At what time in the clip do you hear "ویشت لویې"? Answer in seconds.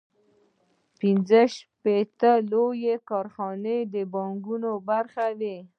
1.83-2.95